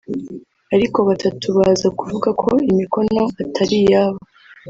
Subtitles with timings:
[0.75, 4.21] ariko batatu baza kuvuga ko imikono atari yabo